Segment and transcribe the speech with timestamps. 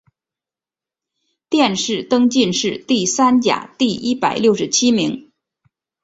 [1.47, 5.31] 殿试登进士第三甲第一百六十七名。